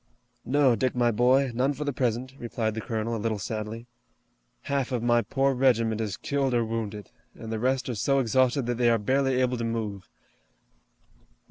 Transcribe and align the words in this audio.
"No, 0.45 0.75
Dick, 0.75 0.95
my 0.95 1.11
boy, 1.11 1.51
none 1.53 1.73
for 1.73 1.83
the 1.83 1.93
present," 1.93 2.33
replied 2.39 2.73
the 2.73 2.81
colonel, 2.81 3.15
a 3.15 3.21
little 3.21 3.37
sadly. 3.37 3.85
"Half 4.61 4.91
of 4.91 5.03
my 5.03 5.21
poor 5.21 5.53
regiment 5.53 6.01
is 6.01 6.17
killed 6.17 6.55
or 6.55 6.65
wounded, 6.65 7.11
and 7.35 7.51
the 7.51 7.59
rest 7.59 7.87
are 7.87 7.93
so 7.93 8.17
exhausted 8.17 8.65
that 8.65 8.79
they 8.79 8.89
are 8.89 8.97
barely 8.97 9.39
able 9.39 9.57
to 9.57 9.63
move. 9.63 10.09